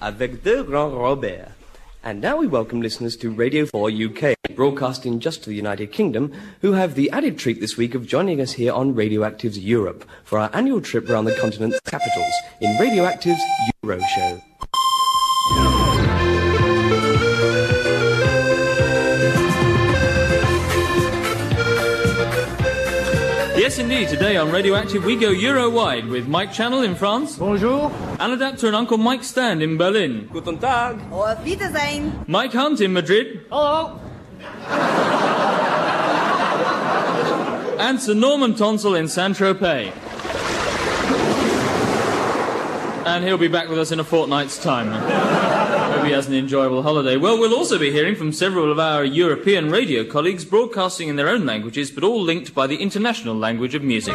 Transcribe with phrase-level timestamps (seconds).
[0.00, 1.52] avec deux grands Robert.
[2.04, 6.32] And now we welcome listeners to Radio 4 UK, broadcasting just to the United Kingdom,
[6.62, 10.38] who have the added treat this week of joining us here on Radioactive's Europe for
[10.38, 13.42] our annual trip around the continent's capitals in Radioactive's
[13.82, 14.40] Euro Show.
[23.78, 24.08] Yes, indeed.
[24.08, 27.36] Today on Radioactive, we go Euro-wide with Mike Channel in France.
[27.36, 27.92] Bonjour.
[28.18, 30.28] Anna Daptor and Uncle Mike Stand in Berlin.
[30.32, 30.98] Guten Tag!
[31.12, 32.24] Auf Wiedersehen.
[32.26, 33.46] Mike Hunt in Madrid.
[33.48, 34.00] Hello.
[37.78, 39.92] And Sir Norman Tonsil in Saint-Tropez.
[43.06, 44.88] And he'll be back with us in a fortnight's time.
[46.08, 47.18] Hope he has an enjoyable holiday.
[47.18, 51.28] Well, we'll also be hearing from several of our European radio colleagues broadcasting in their
[51.28, 54.14] own languages, but all linked by the international language of music.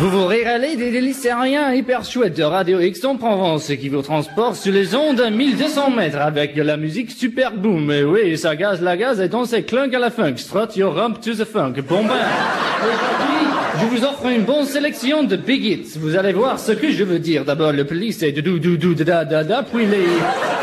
[0.00, 4.02] Vous vous régalez des délices aériens hyper chouettes de Radio X en Provence qui vous
[4.02, 7.92] transporte sur les ondes à 1200 mètres avec de la musique super boom.
[7.92, 10.38] Et oui, ça gaz la gaz et on c'est clunk à la funk.
[10.38, 11.74] Strut your rump to the funk.
[11.88, 12.14] Bon ben,
[13.80, 15.98] je vous offre une bonne sélection de big hits.
[15.98, 17.44] Vous allez voir ce que je veux dire.
[17.44, 20.06] D'abord, le police c'est dou dou dou da da da, puis les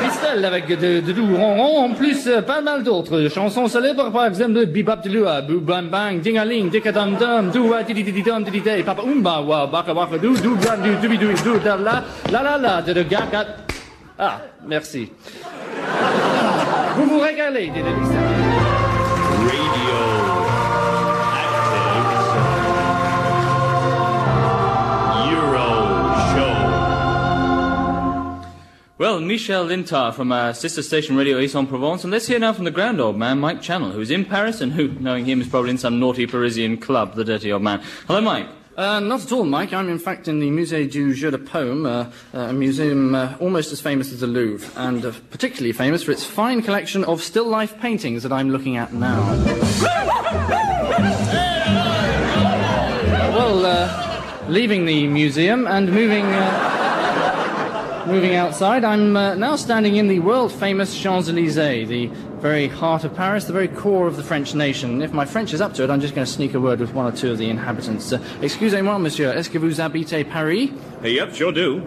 [0.02, 1.86] cristals avec de, dou ron ron.
[1.86, 6.22] En plus, euh, pas mal d'autres chansons célèbres, par exemple Bebop de Lua, Boo Bang,
[6.22, 9.02] Ding a Ling, Dicka Dum Dum, Doo Wa Di Di Di Dum Di Di Papa
[9.04, 12.58] Umba Wa Baka Waka Doo Doo Bla Doo Doo Doo Doo Da La La La
[12.58, 13.46] La de de Gaga.
[14.18, 15.12] Ah, merci.
[16.96, 17.72] Vous vous régalez
[29.00, 32.70] Well, Michel Lintar from our sister station Radio Aix-en-Provence, and let's hear now from the
[32.70, 35.80] grand old man, Mike Channel, who's in Paris and who, knowing him, is probably in
[35.80, 37.82] some naughty Parisian club, the dirty old man.
[38.06, 38.46] Hello, Mike.
[38.78, 39.74] Uh, not at all, Mike.
[39.74, 43.34] I'm in fact in the Musée du Jeu de Paume, uh, uh, a museum uh,
[43.40, 47.24] almost as famous as the Louvre, and uh, particularly famous for its fine collection of
[47.24, 49.22] still life paintings that I'm looking at now.
[53.34, 56.83] well, uh, leaving the museum and moving.
[58.06, 62.08] Moving outside, I'm uh, now standing in the world famous Champs Elysees, the
[62.42, 65.02] very heart of Paris, the very core of the French nation.
[65.02, 66.94] If my French is up to it, I'm just going to sneak a word with
[66.94, 68.12] one or two of the inhabitants.
[68.12, 70.72] Uh, Excusez-moi, monsieur, est-ce que vous habitez Paris?
[71.02, 71.82] Hey, Yep, sure do.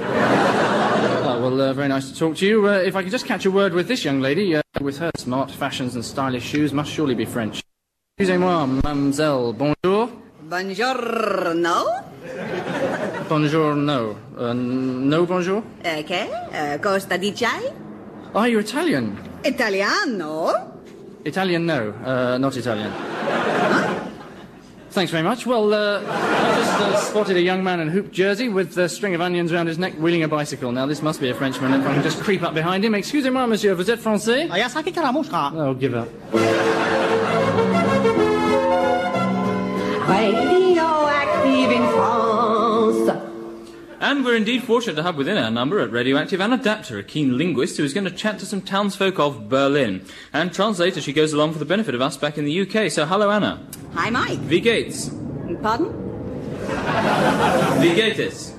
[0.00, 2.66] Oh, well, uh, very nice to talk to you.
[2.66, 5.10] Uh, if I could just catch a word with this young lady, uh, with her
[5.16, 7.62] smart fashions and stylish shoes, must surely be French.
[8.16, 10.08] Excusez-moi, mademoiselle, bonjour.
[10.48, 12.04] Buongiorno.
[13.28, 14.16] Bonjour, no.
[14.38, 15.62] Uh, no bonjour?
[15.84, 16.28] Okay.
[16.52, 17.60] Uh, Costa di Chai?
[18.34, 19.16] Oh, you're Italian.
[19.44, 20.50] Italiano?
[21.24, 21.92] Italian, no.
[22.04, 22.90] Uh, not Italian.
[24.90, 25.44] Thanks very much.
[25.46, 28.88] Well, uh, I just uh, spotted a young man in a hoop jersey with a
[28.88, 30.72] string of onions around his neck wheeling a bicycle.
[30.72, 31.74] Now, this must be a Frenchman.
[31.74, 32.94] If I can just creep up behind him.
[32.94, 34.48] Excusez-moi, monsieur, vous êtes français?
[34.50, 34.82] Ah, yes, I
[35.54, 36.08] Oh, give up.
[40.08, 40.57] Radioactive
[44.00, 47.36] And we're indeed fortunate to have within our number at Radioactive Anna Daptor, a keen
[47.36, 51.12] linguist who is going to chat to some townsfolk of Berlin and translate as she
[51.12, 52.92] goes along for the benefit of us back in the UK.
[52.92, 53.60] So, hello, Anna.
[53.94, 54.38] Hi, Mike.
[54.48, 55.10] Wie geht's?
[55.60, 55.92] Pardon?
[57.80, 58.54] Wie geht es?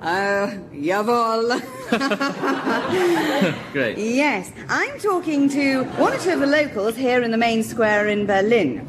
[0.00, 1.60] Uh, jawohl.
[3.72, 3.98] Great.
[3.98, 8.08] yes, I'm talking to one or two of the locals here in the main square
[8.08, 8.86] in Berlin.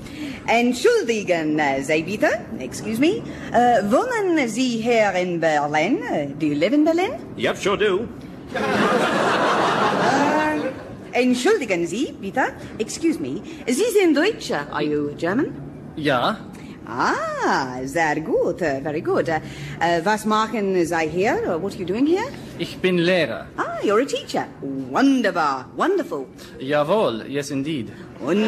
[0.48, 2.28] Entschuldigen, Sie bitte,
[2.60, 3.22] excuse me.
[3.52, 5.98] Uh, wohnen Sie hier in Berlin?
[6.04, 7.14] Uh, do you live in Berlin?
[7.36, 8.08] Yep, sure do.
[8.54, 8.60] Uh,
[11.14, 13.42] entschuldigen Sie bitte, excuse me.
[13.66, 15.48] Sie sind Deutsch, are you German?
[15.96, 16.38] Ja.
[16.88, 19.28] Ah, sehr gut, uh, very good.
[19.28, 19.40] Uh,
[19.82, 21.58] uh, was machen Sie hier?
[21.60, 22.28] What are you doing here?
[22.60, 23.48] Ich bin Lehrer.
[23.58, 24.46] Ah, you're a teacher.
[24.62, 26.28] Wunderbar, wonderful.
[26.60, 27.92] Jawohl, yes indeed.
[28.20, 28.46] Und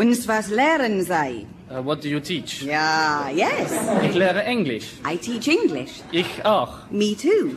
[0.00, 1.46] Und was lehren Sie?
[1.70, 2.62] Uh, what do you teach?
[2.62, 3.70] Ja, yes.
[4.02, 4.86] Ich lehre Englisch.
[5.06, 5.90] I teach English.
[6.10, 6.70] Ich auch.
[6.90, 7.50] Me too.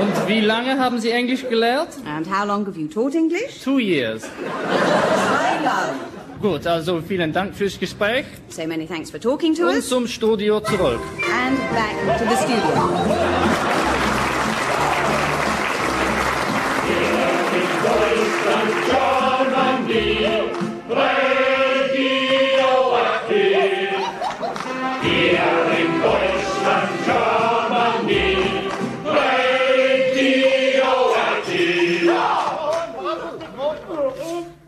[0.00, 1.90] Und wie lange haben Sie Englisch gelehrt?
[2.04, 3.62] And how long have you taught English?
[3.62, 4.24] Two years.
[4.24, 6.50] I know.
[6.50, 9.88] Gut, also vielen Dank fürs Gespräch So many thanks for talking to und us.
[9.88, 11.00] zum Studio zurück.
[11.32, 13.67] And back to the studio.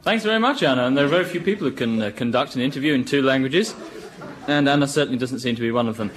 [0.03, 0.87] Thanks very much, Anna.
[0.87, 3.75] And there are very few people who can uh, conduct an interview in two languages,
[4.49, 6.11] and Anna certainly doesn't seem to be one of them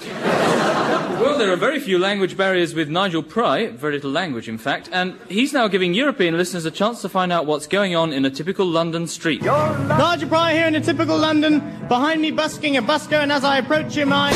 [1.24, 4.90] well, there are very few language barriers with Nigel Pry, very little language, in fact,
[4.92, 8.26] and he's now giving European listeners a chance to find out what's going on in
[8.26, 9.42] a typical London street.
[9.42, 11.60] Nigel Pry here in a typical London.
[11.88, 14.32] Behind me, busking a busker, and as I approach him, I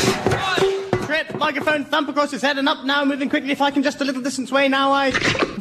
[1.08, 3.52] trip, microphone thump across his head, and up now, moving quickly.
[3.52, 5.12] If I can just a little distance away now, I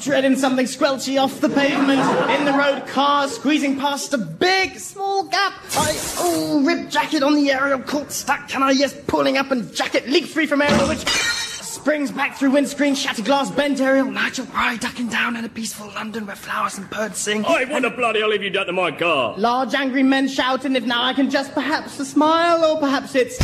[0.00, 2.00] tread in something squelchy off the pavement,
[2.30, 5.52] in the road, cars squeezing past a big, small gap.
[5.76, 9.72] I, oh, rib jacket on the aerial, caught stuck, Can I, yes, pulling up and
[9.72, 14.46] jacket leak free from aerial, which springs back through windscreen, shattered glass, bent aerial, Nigel
[14.46, 17.44] Pry ducking down in a peaceful London where flowers and birds sing.
[17.46, 19.38] Oi, what the bloody hell have you done to my car?
[19.38, 23.38] Large angry men shouting if now I can just perhaps a smile, or perhaps it's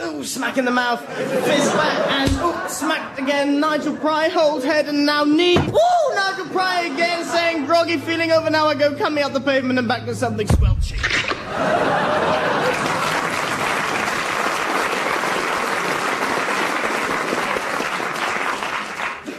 [0.00, 3.60] ooh, smack in the mouth, fist back, and ooh, smacked again.
[3.60, 5.58] Nigel Pry, hold head, and now knee.
[5.58, 8.50] Ooh, Nigel Pry again, saying groggy, feeling over.
[8.50, 10.98] Now I go coming up the pavement and back to something squelchy.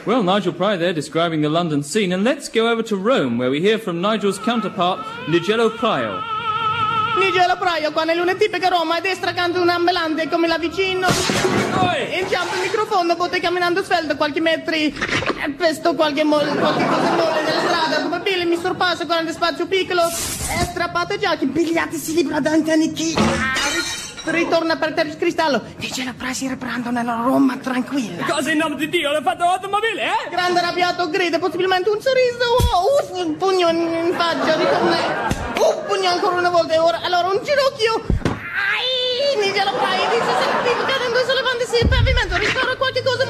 [0.06, 3.50] Well, Nigel Pry there describing the London scene, and let's go over to Rome, where
[3.50, 6.33] we hear from Nigel's counterpart, Nigello Pryo.
[7.18, 11.08] Nigelo Praio qua nelle tipiche Roma, a destra accanto un ambulante come la vicino.
[12.20, 14.86] Inciampo il microfono, botte camminando svelto qualche metri.
[14.86, 18.00] E pesto qualche, mol, qualche cosa molle nella strada.
[18.00, 20.02] Probabile mi sorpassa con il spazio piccolo.
[20.08, 23.16] E strappate già che impigliati si libra dante annichi.
[24.26, 25.62] Ritorna per il cristallo.
[25.78, 28.26] Nigelo Praio si riprende nella Roma tranquilla.
[28.26, 30.30] Cosa in nome di Dio l'ha fatto l'automobile, eh?
[30.30, 32.46] Grande arrabbiato, grida, possibilmente un sorriso.
[32.74, 33.78] Oh, un pugno in,
[34.08, 35.43] in faccia, ritorna.
[36.06, 37.02] Ancora una e ora.
[37.02, 38.06] Allora, un ginocchio.
[38.24, 41.20] Ai, Nigelo Praio dice sentito cadendo
[41.90, 42.78] pavimento.
[42.78, 43.22] Qualche cosa.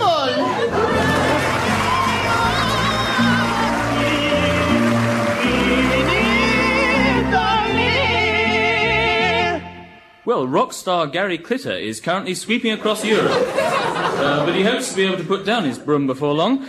[10.25, 13.31] Well, rock star Gary Glitter is currently sweeping across Europe.
[13.33, 16.65] Uh, but he hopes to be able to put down his broom before long,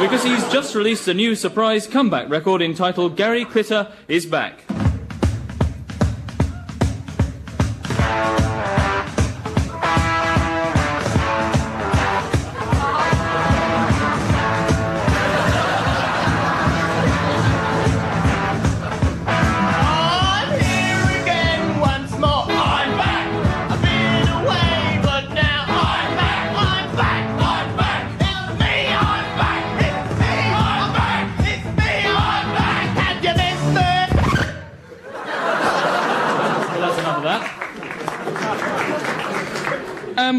[0.00, 4.63] because he's just released a new surprise comeback record entitled Gary Glitter is Back.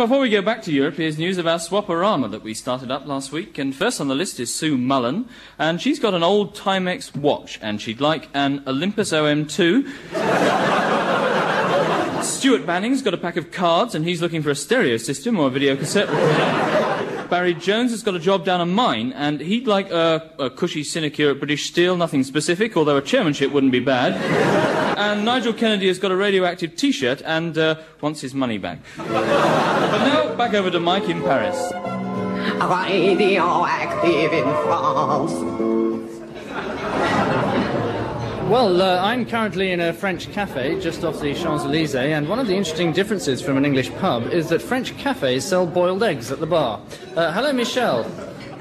[0.06, 3.08] Before we go back to Europe, here's news of our Swaporama that we started up
[3.08, 3.58] last week.
[3.58, 7.58] And first on the list is Sue Mullen, and she's got an old Timex watch,
[7.60, 9.90] and she'd like an Olympus OM2.
[12.24, 15.48] Stuart Banning's got a pack of cards, and he's looking for a stereo system or
[15.48, 16.08] a video cassette.
[17.32, 20.84] Barry Jones has got a job down a mine, and he'd like a, a cushy
[20.84, 24.14] sinecure at British Steel, nothing specific, although a chairmanship wouldn't be bad.
[24.98, 28.80] And Nigel Kennedy has got a radioactive T-shirt and uh, wants his money back.
[28.98, 31.58] but now back over to Mike in Paris.
[32.62, 35.34] Radioactive in France.
[38.50, 42.38] Well, uh, I'm currently in a French cafe just off the Champs Elysees, and one
[42.38, 46.32] of the interesting differences from an English pub is that French cafes sell boiled eggs
[46.32, 46.80] at the bar.
[47.16, 48.06] Uh, hello, Michelle.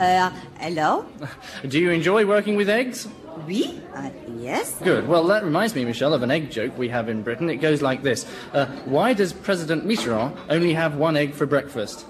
[0.00, 1.04] Uh, hello?
[1.68, 3.06] Do you enjoy working with eggs?
[3.36, 4.74] Uh, yes?
[4.82, 5.06] Good.
[5.08, 7.50] Well, that reminds me, Michelle, of an egg joke we have in Britain.
[7.50, 12.06] It goes like this uh, Why does President Mitterrand only have one egg for breakfast?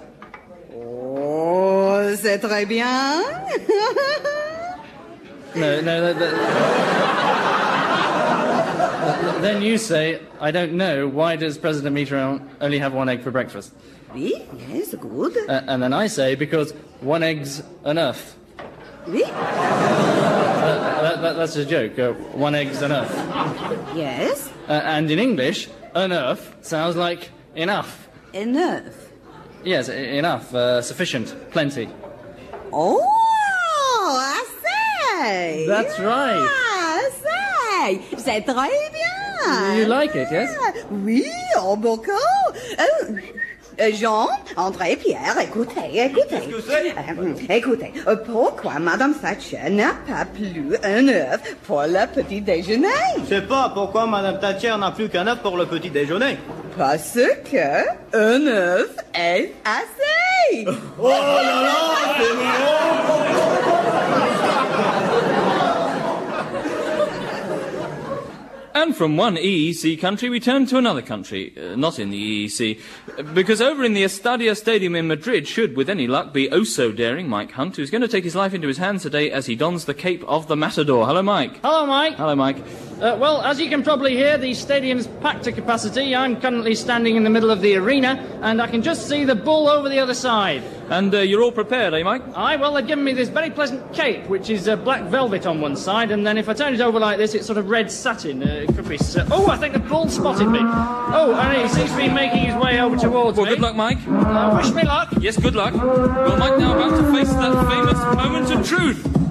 [0.73, 2.85] Oh, c'est très bien.
[5.55, 6.35] No, no, that, that-
[9.41, 13.31] Then you say, I don't know, why does President Mitterrand only have one egg for
[13.31, 13.71] breakfast?
[14.13, 14.33] oui?
[14.69, 15.37] Yes, good.
[15.47, 18.35] Uh, and then I say, because one egg's enough.
[19.07, 19.23] Oui?
[20.65, 21.99] That, that, that's a joke.
[21.99, 23.11] Uh, one egg's enough.
[23.95, 24.49] Yes?
[24.67, 28.07] Uh, and in English, enough sounds like enough.
[28.33, 28.93] Enough.
[29.63, 31.89] Yes, enough, uh, sufficient, plenty.
[32.71, 33.01] Oh,
[34.37, 35.65] assez.
[35.67, 36.47] That's right.
[36.47, 38.01] Ah, assez.
[38.17, 39.77] C'est très bien.
[39.77, 40.55] You like it, yes?
[40.91, 41.25] Oui,
[41.57, 42.11] oh, beaucoup.
[42.79, 43.21] Euh,
[43.93, 46.35] Jean, André, Pierre, écoutez, écoutez.
[46.35, 52.87] Euh, écoutez, euh, pourquoi Madame Thatcher n'a pas plus un œuf pour le petit déjeuner?
[53.23, 56.37] Je sais pas pourquoi Madame Thatcher n'a plus qu'un œuf pour le petit déjeuner.
[56.77, 57.19] Parce
[57.51, 60.65] que un œuf est assez.
[68.75, 73.33] And from one EEC country, we turn to another country, uh, not in the EEC,
[73.33, 76.91] because over in the Estadia Stadium in Madrid should, with any luck, be oh so
[76.91, 79.55] daring Mike Hunt, who's going to take his life into his hands today as he
[79.55, 81.07] dons the cape of the Matador.
[81.07, 81.61] Hello, Mike.
[81.61, 82.15] Hello, Mike.
[82.15, 82.57] Hello, Mike.
[83.01, 86.15] Uh, well, as you can probably hear, the stadium's packed to capacity.
[86.15, 88.11] I'm currently standing in the middle of the arena,
[88.41, 90.63] and I can just see the bull over the other side.
[90.89, 92.21] And uh, you're all prepared, eh, Mike?
[92.35, 95.59] Aye, well, they've given me this very pleasant cape, which is uh, black velvet on
[95.59, 97.91] one side, and then if I turn it over like this, it's sort of red
[97.91, 98.41] satin.
[98.41, 98.97] Uh, it could be.
[99.29, 100.59] oh, I think the bull spotted me.
[100.61, 103.51] Oh, and he seems to be making his way over towards Well, me.
[103.55, 103.97] good luck, Mike.
[104.07, 105.09] Uh, wish me luck.
[105.19, 105.73] Yes, good luck.
[105.73, 109.24] Well, Mike now about to face that famous moment of truth.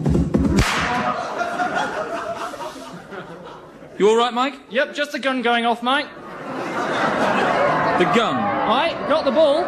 [3.99, 4.55] You all right, Mike?
[4.71, 6.07] Yep, just the gun going off, Mike.
[7.99, 8.35] The gun.
[8.35, 9.65] Aye, got the ball.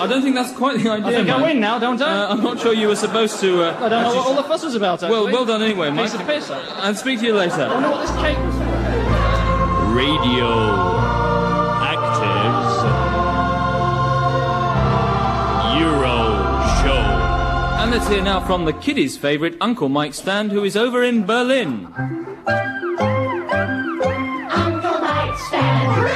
[0.00, 1.42] I don't think that's quite the idea, I think I Mike.
[1.44, 2.24] win now, don't I?
[2.24, 3.64] Uh, I'm not sure you were supposed to.
[3.64, 5.02] Uh, I don't know what all the fuss was about.
[5.02, 5.10] Actually.
[5.10, 6.10] Well, well done anyway, Mike.
[6.12, 6.50] Piece of piss.
[6.50, 7.68] I And speak to you later.
[7.68, 8.64] wonder what this cape was for.
[9.92, 10.48] Radio
[17.90, 21.26] And let's hear now from the kiddies' favourite, Uncle Mike Stand, who is over in
[21.26, 21.86] Berlin.
[21.86, 22.20] Uncle
[25.00, 26.06] Mike Stand.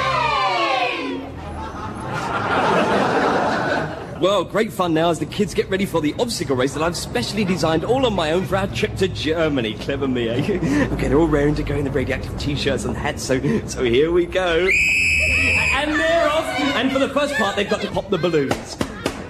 [4.21, 6.97] Well, great fun now as the kids get ready for the obstacle race that I've
[6.97, 9.75] specially designed all on my own for our trip to Germany.
[9.75, 10.37] Clever me, eh?
[10.93, 14.13] okay, they're all raring to go in the radioactive t-shirts and hats, so so here
[14.13, 14.69] we go.
[15.73, 16.45] And they're off.
[16.77, 18.77] And for the first part, they've got to pop the balloons.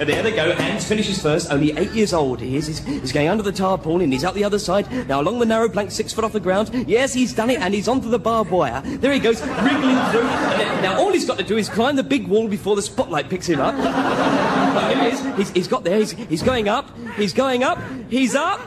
[0.00, 0.52] And there they go.
[0.54, 1.50] Hans finishes first.
[1.50, 2.66] Only eight years old he is.
[2.66, 4.02] He's, he's going under the tarpaulin.
[4.02, 4.90] and he's out the other side.
[5.08, 6.70] Now along the narrow plank, six foot off the ground.
[6.88, 8.80] Yes, he's done it, and he's onto the barbed wire.
[8.84, 10.22] There he goes, wriggling through.
[10.22, 13.30] Then- now all he's got to do is climb the big wall before the spotlight
[13.30, 13.74] picks him up.
[13.74, 15.36] Well, here he is.
[15.36, 15.98] He's, he's got there.
[15.98, 16.90] He's, he's going up.
[17.16, 17.78] He's going up.
[18.10, 18.60] He's up.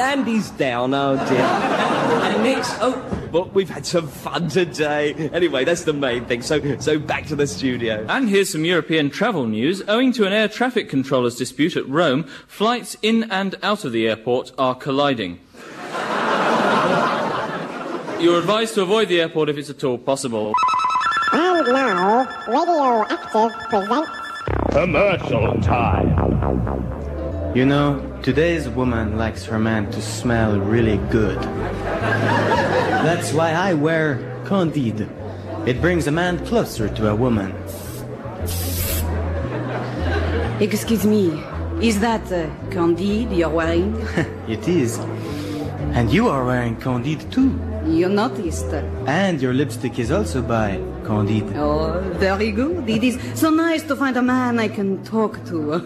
[0.00, 0.94] And he's down.
[0.94, 1.40] Oh dear.
[1.40, 2.94] And next, oh,
[3.30, 5.14] but we've had some fun today.
[5.32, 6.42] Anyway, that's the main thing.
[6.42, 8.04] So, so back to the studio.
[8.08, 9.82] And here's some European travel news.
[9.88, 14.08] Owing to an air traffic controllers dispute at Rome, flights in and out of the
[14.08, 15.40] airport are colliding.
[18.20, 20.52] You're advised to avoid the airport if it's at all possible.
[21.32, 24.10] And now, Radioactive presents
[24.70, 27.54] Commercial time.
[27.54, 31.40] You know, today's woman likes her man to smell really good.
[33.04, 35.08] That's why I wear Candide.
[35.66, 37.52] It brings a man closer to a woman.
[40.60, 41.42] Excuse me,
[41.80, 43.94] is that uh, Candide you're wearing?
[44.48, 44.98] It is.
[45.94, 47.50] And you are wearing Candide too.
[47.86, 48.72] You noticed.
[49.06, 51.56] And your lipstick is also by Candide.
[51.56, 52.88] Oh, very good.
[52.88, 55.74] It is so nice to find a man I can talk to.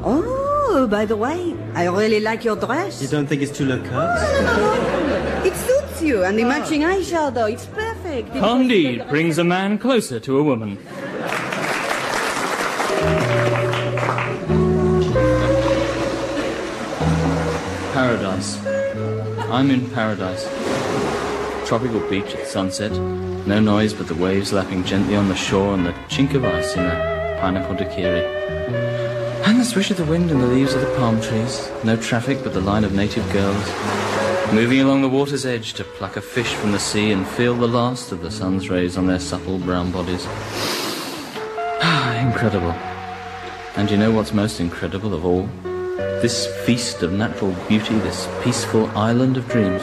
[0.04, 3.00] oh, Oh, by the way, I really like your dress.
[3.00, 5.46] You don't think it's too low cut?
[5.46, 6.48] It suits you, and the ah.
[6.48, 7.50] matching eyeshadow.
[7.50, 8.36] It's perfect.
[8.36, 10.76] It- Candide brings a man closer to a woman.
[17.94, 18.58] Paradise.
[19.48, 20.44] I'm in paradise.
[21.66, 22.92] Tropical beach at sunset.
[23.46, 26.76] No noise but the waves lapping gently on the shore and the chink of ice
[26.76, 29.17] in a pineapple daiquiri.
[29.48, 31.70] And the swish of the wind and the leaves of the palm trees.
[31.82, 34.52] No traffic but the line of native girls.
[34.52, 37.66] Moving along the water's edge to pluck a fish from the sea and feel the
[37.66, 40.26] last of the sun's rays on their supple brown bodies.
[41.80, 42.72] Ah, incredible.
[43.74, 45.48] And you know what's most incredible of all?
[46.20, 49.82] This feast of natural beauty, this peaceful island of dreams,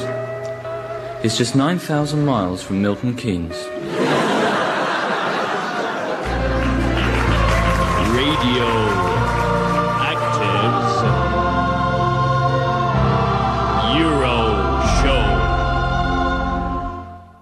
[1.26, 3.56] is just 9,000 miles from Milton Keynes.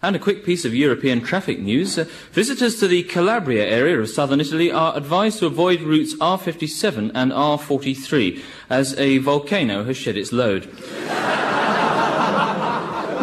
[0.04, 1.98] And a quick piece of European traffic news.
[1.98, 7.12] Uh, visitors to the Calabria area of southern Italy are advised to avoid routes R57
[7.16, 10.66] and R43 as a volcano has shed its load.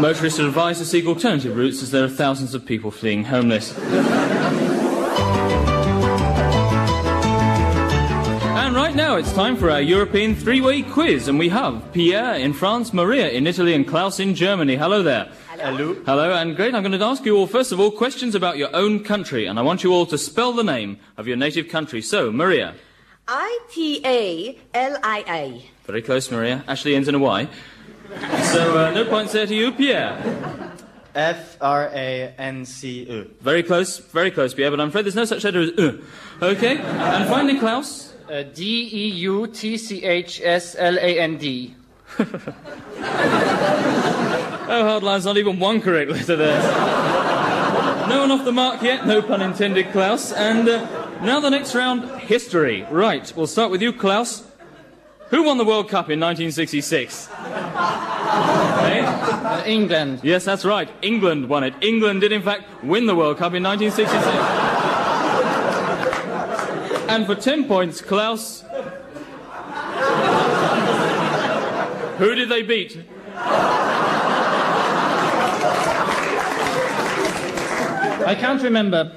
[0.01, 3.77] Motorists are advised to seek alternative routes as there are thousands of people fleeing homeless.
[8.57, 12.55] And right now it's time for our European three-way quiz, and we have Pierre in
[12.55, 14.77] France, Maria in Italy, and Klaus in Germany.
[14.77, 15.31] Hello there.
[15.61, 15.95] Hello.
[16.07, 16.75] Hello, and great.
[16.75, 19.59] I'm going to ask you all, first of all, questions about your own country, and
[19.59, 22.01] I want you all to spell the name of your native country.
[22.01, 22.75] So, Maria.
[23.29, 25.71] I T A L I A.
[25.85, 26.65] Very close, Maria.
[26.67, 27.47] Actually ends in a Y.
[28.53, 30.73] So, uh, no points there to you, Pierre.
[31.15, 33.31] F R A N C E.
[33.43, 35.99] Very close, very close, Pierre, but I'm afraid there's no such letter as uh.
[36.41, 38.15] Okay, and finally, Klaus.
[38.31, 41.75] Uh, D E U T C H S L A N D.
[44.73, 46.63] Oh, hard lines, not even one correct letter there.
[48.09, 50.33] no one off the mark yet, no pun intended, Klaus.
[50.33, 52.87] And uh, now the next round, history.
[52.89, 54.45] Right, we'll start with you, Klaus.
[55.31, 57.29] Who won the World Cup in 1966?
[57.31, 57.35] Eh?
[59.03, 60.21] Uh, England.
[60.23, 60.89] Yes, that's right.
[61.03, 61.75] England won it.
[61.81, 64.25] England did, in fact, win the World Cup in 1966.
[67.09, 68.63] and for 10 points, Klaus.
[72.21, 73.03] Who did they beat?
[78.27, 79.11] I can't remember.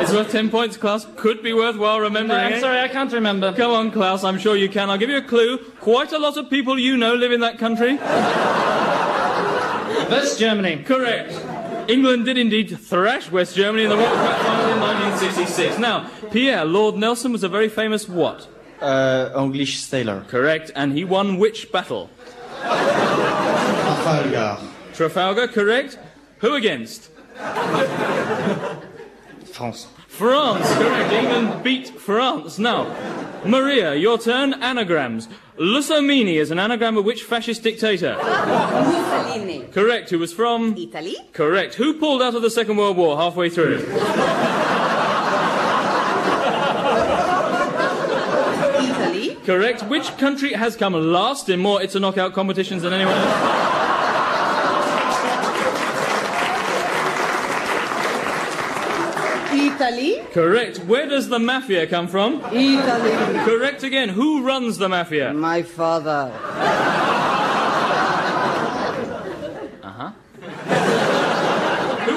[0.00, 1.08] It's worth 10 points, Klaus.
[1.16, 2.38] Could be worthwhile No, remembering.
[2.40, 2.60] I'm eh?
[2.60, 3.52] sorry, I can't remember.
[3.52, 4.90] Come on, Klaus, I'm sure you can.
[4.90, 5.58] I'll give you a clue.
[5.80, 7.96] Quite a lot of people you know live in that country.
[10.08, 10.84] West Germany.
[10.84, 11.32] Correct.
[11.90, 15.78] England did indeed thrash West Germany in the World Cup final in 1966.
[15.78, 18.46] Now, Pierre, Lord Nelson was a very famous what?
[18.82, 20.24] Uh, English sailor.
[20.28, 20.72] Correct.
[20.74, 22.10] And he won which battle?
[22.60, 24.58] Trafalgar.
[24.94, 25.98] Trafalgar, correct.
[26.38, 27.10] Who against?
[29.52, 29.86] France.
[30.08, 31.12] France, correct.
[31.12, 32.58] England beat France.
[32.58, 32.86] Now,
[33.44, 34.54] Maria, your turn.
[34.54, 35.28] Anagrams.
[35.58, 38.16] Lusomini is an anagram of which fascist dictator?
[38.16, 39.60] Mussolini.
[39.72, 40.10] Correct.
[40.10, 40.76] Who was from?
[40.76, 41.16] Italy.
[41.32, 41.74] Correct.
[41.74, 43.84] Who pulled out of the Second World War halfway through?
[48.80, 49.31] Italy.
[49.44, 49.82] Correct.
[49.82, 53.72] Which country has come last in more It's a Knockout competitions than anyone else?
[59.52, 60.22] Italy.
[60.32, 60.78] Correct.
[60.86, 62.40] Where does the mafia come from?
[62.52, 63.44] Italy.
[63.44, 64.10] Correct again.
[64.10, 65.34] Who runs the mafia?
[65.34, 67.01] My father.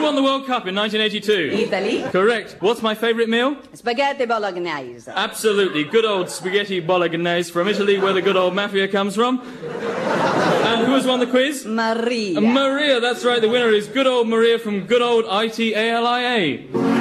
[0.06, 1.66] Won the World Cup in 1982?
[1.66, 2.04] Italy.
[2.12, 2.58] Correct.
[2.60, 3.58] What's my favourite meal?
[3.74, 5.10] Spaghetti bolognese.
[5.10, 5.84] Absolutely.
[5.84, 9.40] Good old spaghetti bolognese from Italy, where the good old mafia comes from.
[9.40, 11.66] And who has won the quiz?
[11.66, 12.40] Maria.
[12.40, 13.42] Maria, that's right.
[13.42, 16.95] The winner is good old Maria from good old ITALIA.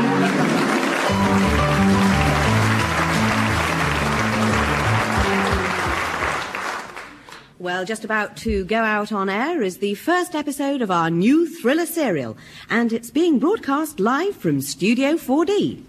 [7.65, 11.49] Well, just about to go out on air is the first episode of our new
[11.49, 12.37] thriller serial,
[12.69, 15.83] and it's being broadcast live from Studio 4D.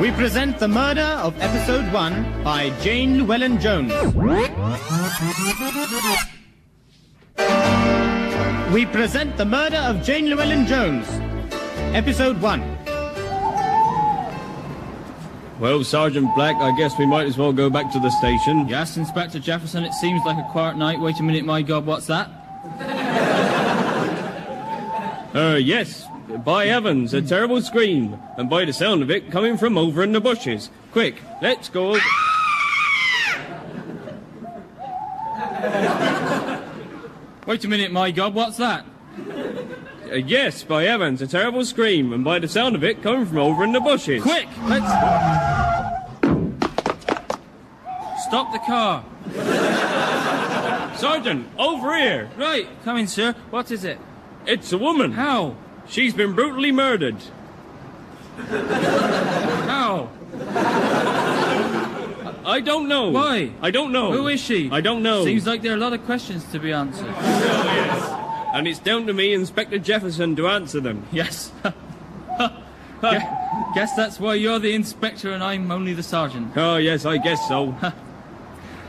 [0.00, 3.92] We present the murder of episode one by Jane Llewellyn Jones.
[8.72, 11.06] We present the murder of Jane Llewellyn Jones.
[11.94, 12.79] Episode one.
[15.60, 18.66] Well, Sergeant Black, I guess we might as well go back to the station.
[18.66, 20.98] Yes, Inspector Jefferson, it seems like a quiet night.
[20.98, 22.30] Wait a minute, my God, what's that?
[25.32, 26.08] Uh, yes.
[26.44, 28.18] By heavens, a terrible scream.
[28.36, 30.70] And by the sound of it, coming from over in the bushes.
[30.90, 31.92] Quick, let's go.
[37.46, 38.84] Wait a minute, my God, what's that?
[40.10, 42.12] Uh, yes, by heavens, a terrible scream.
[42.12, 44.22] And by the sound of it, coming from over in the bushes.
[44.22, 44.90] Quick, let's.
[48.24, 49.04] Stop the car.
[50.96, 52.30] Sergeant, over here.
[52.36, 53.34] Right, come in, sir.
[53.50, 53.98] What is it?
[54.46, 55.12] It's a woman.
[55.12, 55.56] How?
[55.88, 57.16] She's been brutally murdered.
[58.38, 60.10] How?
[62.44, 63.10] I don't know.
[63.10, 63.52] Why?
[63.60, 64.12] I don't know.
[64.12, 64.70] Who is she?
[64.70, 65.24] I don't know.
[65.24, 67.06] Seems like there are a lot of questions to be answered.
[68.52, 71.06] And it's down to me, Inspector Jefferson, to answer them.
[71.12, 71.52] Yes.
[73.00, 73.20] Gue-
[73.74, 76.52] Guess that's why you're the inspector and I'm only the sergeant.
[76.56, 77.74] Oh, yes, I guess so.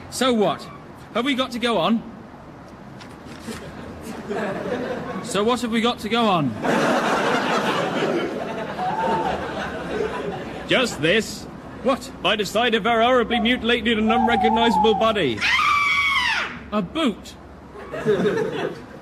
[0.09, 0.67] So what?
[1.13, 2.03] Have we got to go on?
[5.23, 6.49] So what have we got to go on?
[10.67, 11.43] Just this.
[11.83, 12.11] What?
[12.21, 15.39] By the side of her horribly mutilated and unrecognizable body.
[16.73, 17.35] A boot?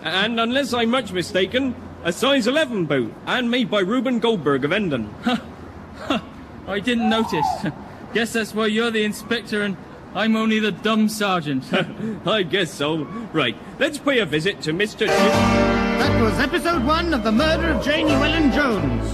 [0.02, 4.72] And unless I'm much mistaken, a size 11 boot, and made by Reuben Goldberg of
[4.72, 5.10] Endon.
[6.68, 7.46] I didn't notice.
[8.14, 9.76] Guess that's why you're the inspector and
[10.16, 11.66] I'm only the dumb sergeant.
[12.26, 13.04] I guess so.
[13.34, 15.00] Right, let's pay a visit to Mr.
[15.02, 19.12] J- That was episode one of the murder of Jane Llewellyn Jones.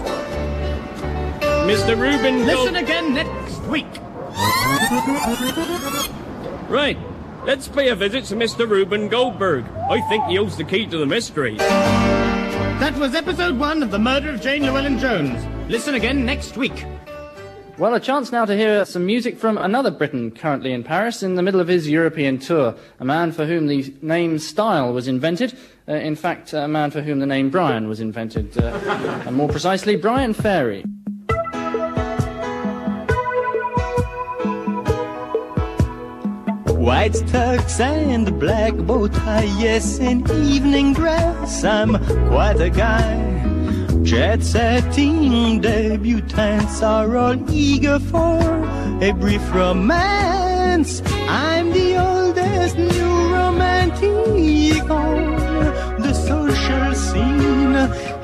[1.70, 2.00] Mr.
[2.00, 3.86] Reuben Listen Gold- again next week.
[6.70, 6.98] Right,
[7.46, 8.68] let's pay a visit to Mr.
[8.68, 9.66] Reuben Goldberg.
[9.90, 11.58] I think he holds the key to the mystery.
[11.58, 15.46] That was episode one of the murder of Jane Llewellyn Jones.
[15.70, 16.86] Listen again next week.
[17.78, 21.36] Well, a chance now to hear some music from another Briton currently in Paris in
[21.36, 22.74] the middle of his European tour.
[23.00, 25.58] A man for whom the name Style was invented.
[25.88, 28.58] Uh, in fact, a man for whom the name Brian was invented.
[28.58, 28.68] Uh,
[29.26, 30.86] and more precisely, Bryan Ferry.
[36.86, 41.64] White tux and black bow tie, ah, yes, in evening dress.
[41.64, 41.98] I'm
[42.30, 43.26] quite a guy.
[44.04, 48.38] Jet setting debutants are all eager for
[49.02, 51.02] a brief romance.
[51.28, 57.74] I'm the oldest new romantic on the social scene.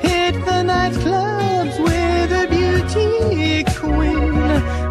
[0.06, 4.34] Hit the nightclubs with a beauty queen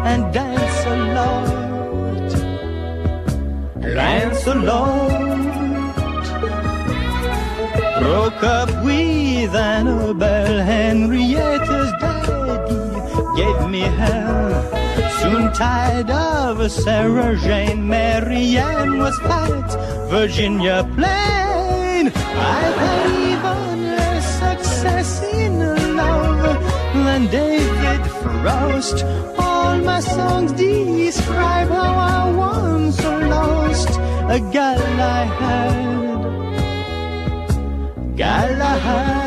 [0.04, 1.61] and dance a lot.
[3.94, 5.32] Dance a lot.
[8.00, 12.82] Broke up with Annabelle Henrietta's daddy
[13.36, 14.62] gave me hell.
[15.20, 19.68] Soon tired of Sarah Jane, Marianne was fat,
[20.10, 22.08] Virginia plain.
[22.08, 25.58] I've had even less success in
[25.96, 26.58] love
[26.94, 29.41] than David Frost.
[29.62, 33.90] All my songs describe how I once lost
[34.36, 35.92] a gal I had.
[38.16, 38.60] Galahad.
[38.60, 39.21] Galahad.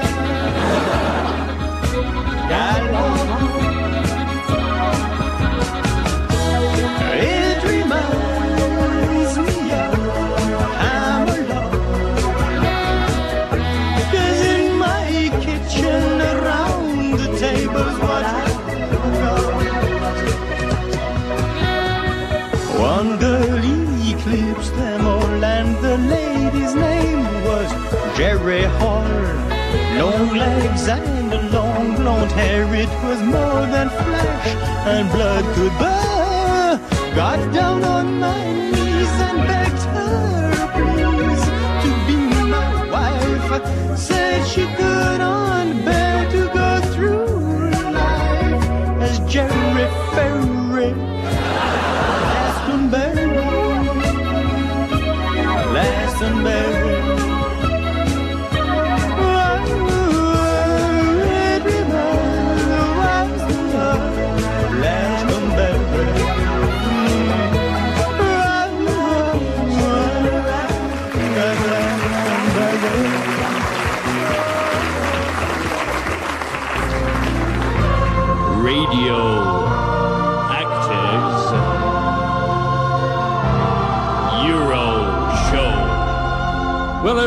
[30.36, 34.48] Legs and long blonde hair, it was more than flesh
[34.94, 36.80] and blood could bear.
[37.16, 41.44] Got down on my knees and begged her, please,
[41.84, 42.18] to be
[42.56, 43.98] my wife.
[43.98, 47.72] Said she couldn't bear to go through
[48.02, 48.64] life
[49.08, 49.65] as Jerry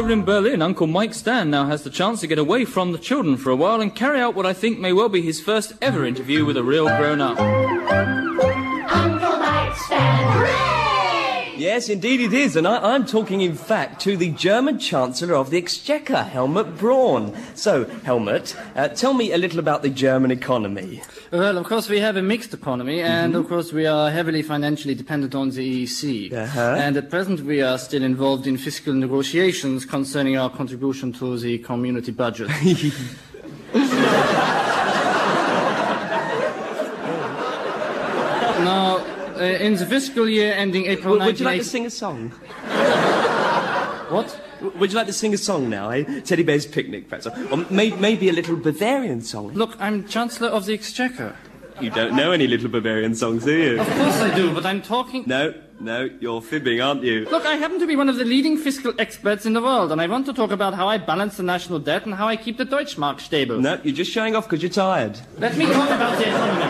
[0.09, 2.99] over in Berlin, Uncle Mike Stand now has the chance to get away from the
[2.99, 5.75] children for a while and carry out what I think may well be his first
[5.83, 7.37] ever interview with a real grown up.
[11.59, 12.55] Yes, indeed it is.
[12.55, 17.37] And I, I'm talking, in fact, to the German Chancellor of the Exchequer, Helmut Braun.
[17.55, 21.03] So, Helmut, uh, tell me a little about the German economy.
[21.33, 24.94] Well, of course, we have a mixed economy, and of course, we are heavily financially
[24.94, 26.33] dependent on the EEC.
[26.33, 26.77] Uh-huh.
[26.79, 31.59] And at present, we are still involved in fiscal negotiations concerning our contribution to the
[31.59, 32.49] community budget.
[38.64, 39.05] now,
[39.38, 42.33] uh, in the fiscal year ending April W- would you like to sing a song?
[44.11, 44.40] What?
[44.61, 46.20] W- Would you like to sing a song now, eh?
[46.24, 47.27] Teddy Bear's Picnic, perhaps?
[47.27, 49.53] Or may- maybe a little Bavarian song.
[49.53, 51.37] Look, I'm Chancellor of the Exchequer.
[51.81, 53.81] You don't know any little Bavarian songs, do you?
[53.81, 55.25] Of course I do, but I'm talking.
[55.27, 57.25] No, no, you're fibbing, aren't you?
[57.27, 60.01] Look, I happen to be one of the leading fiscal experts in the world, and
[60.01, 62.57] I want to talk about how I balance the national debt and how I keep
[62.59, 63.61] the Deutschmark stable.
[63.61, 65.21] No, you're just showing off because you're tired.
[65.38, 66.64] Let me talk about the economy.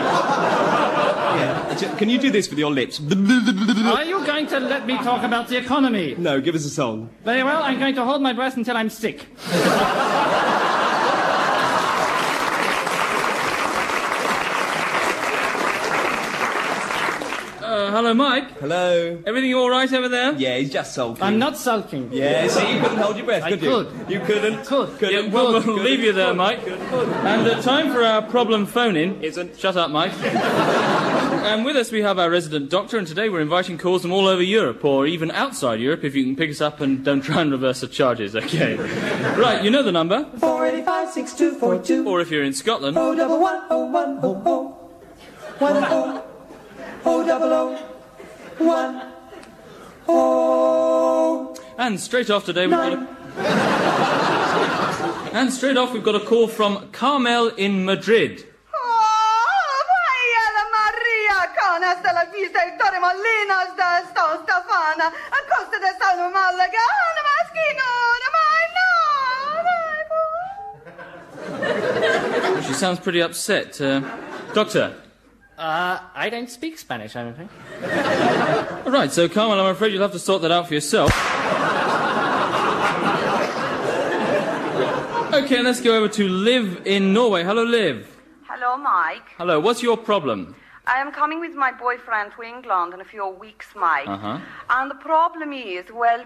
[1.39, 1.95] Yeah.
[1.97, 2.99] Can you do this with your lips?
[2.99, 6.15] Are you going to let me talk about the economy?
[6.17, 7.09] No, give us a song.
[7.23, 9.25] Very well, I'm going to hold my breath until I'm sick.
[18.09, 18.57] Hello, Mike.
[18.57, 19.21] Hello.
[19.27, 20.33] Everything all right over there?
[20.33, 21.21] Yeah, he's just sulking.
[21.21, 22.11] I'm not sulking.
[22.11, 23.69] Yeah, See, you couldn't hold your breath, I could you?
[23.69, 24.09] Could.
[24.09, 24.65] You couldn't.
[24.65, 24.97] Could.
[24.97, 25.25] Couldn't.
[25.25, 26.65] Yeah, we'll, we'll leave you there, Mike.
[26.65, 26.79] Could.
[26.79, 29.59] And the time for our problem phoning isn't.
[29.59, 30.11] Shut up, Mike.
[30.23, 34.25] and with us we have our resident doctor, and today we're inviting calls from all
[34.25, 37.41] over Europe, or even outside Europe, if you can pick us up and don't try
[37.41, 38.75] and reverse the charges, okay?
[39.37, 40.25] right, you know the number.
[40.39, 42.97] 485 Or if you're in Scotland.
[42.97, 44.63] 011 010
[45.59, 45.89] 10
[47.39, 47.98] 000
[48.59, 49.13] one.
[50.07, 51.55] Oh.
[51.77, 53.07] And straight off today we've got a...
[55.33, 58.45] and straight off we've got a call from Carmel in Madrid.
[58.73, 65.77] Oh, vaya la Maria, con hasta la vista, Ettore Molina, sta, sto, Stefana, a costa
[65.99, 67.85] San Malaga, una maschino,
[68.17, 68.65] una mai,
[72.55, 73.79] no, She sounds pretty upset.
[73.79, 74.01] Uh,
[74.53, 74.93] doctor,
[75.59, 77.51] Uh, I don't speak Spanish, I don't think.
[78.89, 81.11] Right, so Carmel, I'm afraid you'll have to sort that out for yourself.
[85.33, 87.43] okay, let's go over to Liv in Norway.
[87.43, 88.07] Hello, Liv.
[88.47, 89.29] Hello, Mike.
[89.37, 90.55] Hello, what's your problem?
[90.87, 94.07] I am coming with my boyfriend to England in a few weeks, Mike.
[94.07, 94.39] Uh-huh.
[94.69, 96.23] And the problem is, well,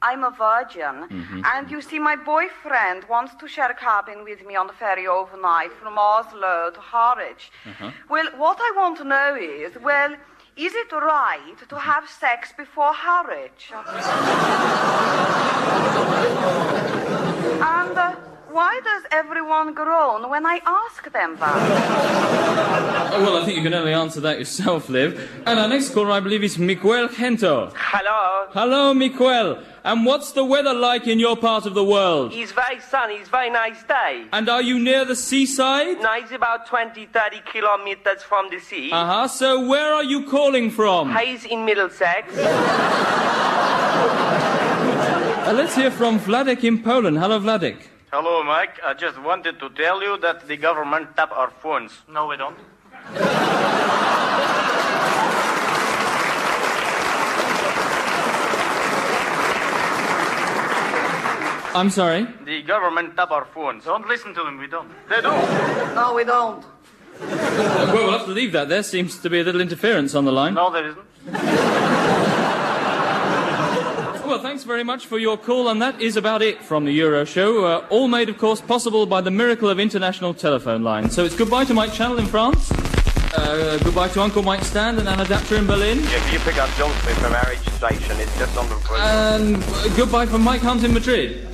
[0.00, 0.96] I'm a virgin.
[1.10, 1.42] Mhm.
[1.52, 5.06] And you see, my boyfriend wants to share a cabin with me on the ferry
[5.08, 7.50] overnight from Oslo to Harwich.
[7.70, 7.90] Uh-huh.
[8.08, 10.12] Well, what I want to know is, well,
[10.56, 13.72] is it right to have sex before Harwich?
[17.78, 18.12] and uh,
[18.50, 23.12] why does everyone groan when I ask them that?
[23.14, 25.10] Oh, well, I think you can only answer that yourself, Liv.
[25.46, 27.72] And our next caller, I believe, is Miguel Gento.
[27.76, 28.46] Hello.
[28.52, 29.58] Hello, Miguel.
[29.88, 32.34] And what's the weather like in your part of the world?
[32.34, 34.26] It's very sunny, it's very nice day.
[34.34, 36.02] And are you near the seaside?
[36.02, 38.92] No, it's about 20, 30 kilometers from the sea.
[38.92, 39.28] Uh huh.
[39.28, 41.10] So where are you calling from?
[41.12, 42.36] Hayes in Middlesex.
[45.48, 47.16] Uh, let's hear from Vladek in Poland.
[47.16, 47.78] Hello, Vladek.
[48.12, 48.78] Hello, Mike.
[48.84, 51.92] I just wanted to tell you that the government tap our phones.
[52.06, 52.58] No, we don't.
[61.78, 62.26] I'm sorry.
[62.44, 63.84] The government tap our phones.
[63.84, 64.90] Don't listen to them, we don't.
[65.08, 65.30] They do.
[65.94, 66.64] No, we don't.
[67.20, 68.68] Well, we'll have to leave that.
[68.68, 70.54] There seems to be a little interference on the line.
[70.54, 71.04] No, there isn't.
[74.26, 77.24] Well, thanks very much for your call, and that is about it from the Euro
[77.24, 77.64] Show.
[77.64, 81.14] Uh, all made, of course, possible by the miracle of international telephone lines.
[81.14, 82.70] So it's goodbye to Mike Channel in France.
[82.72, 86.00] Uh, goodbye to Uncle Mike Stand and Anna Daptor in Berlin.
[86.00, 88.18] Yeah, can you pick up John Smith from Marriage Station?
[88.18, 88.98] It's just on the road.
[88.98, 91.47] And uh, goodbye from Mike Hunt in Madrid.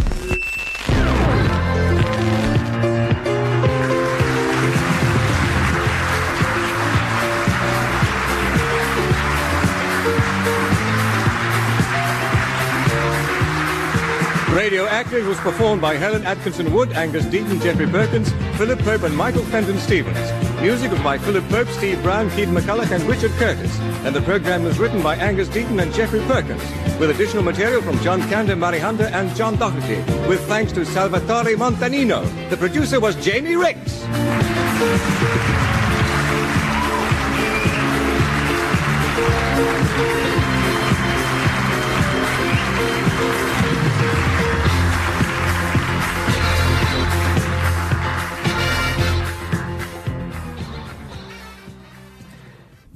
[14.64, 19.44] Radioactive was performed by Helen Atkinson Wood, Angus Deayton, Geoffrey Perkins, Philip Pope, and Michael
[19.44, 20.16] Fenton Stevens.
[20.62, 23.78] Music was by Philip Pope, Steve Brown, Keith McCulloch, and Richard Curtis.
[24.06, 26.62] And the program was written by Angus Deayton and Geoffrey Perkins,
[26.98, 29.96] with additional material from John Kander, Mary Hunter, and John Doherty,
[30.30, 32.24] with thanks to Salvatore Montanino.
[32.48, 34.06] The producer was Jamie Rix.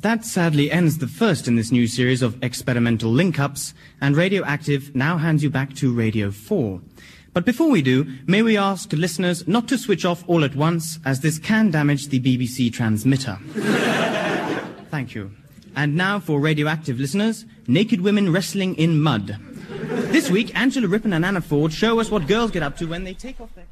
[0.01, 5.19] That sadly ends the first in this new series of experimental link-ups, and Radioactive now
[5.19, 6.81] hands you back to Radio 4.
[7.33, 11.01] But before we do, may we ask listeners not to switch off all at once,
[11.05, 13.41] as this can damage the BBC transmitter.
[14.89, 15.33] Thank you.
[15.75, 19.37] And now for Radioactive listeners, naked women wrestling in mud.
[20.13, 23.03] This week, Angela Rippon and Anna Ford show us what girls get up to when
[23.03, 23.67] they take off their...